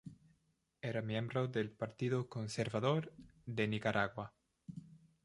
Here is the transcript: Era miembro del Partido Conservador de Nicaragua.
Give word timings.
Era 0.81 1.03
miembro 1.03 1.47
del 1.47 1.69
Partido 1.69 2.27
Conservador 2.27 3.13
de 3.45 3.67
Nicaragua. 3.67 4.33